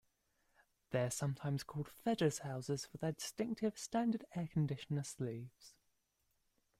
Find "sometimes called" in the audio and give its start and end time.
1.11-1.87